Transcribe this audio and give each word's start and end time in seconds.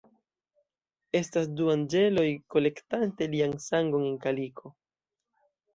Estas 1.19 1.51
du 1.59 1.69
anĝeloj 1.75 2.25
kolektante 2.57 3.29
lian 3.37 3.55
sangon 3.71 4.11
en 4.11 4.21
kaliko. 4.27 4.79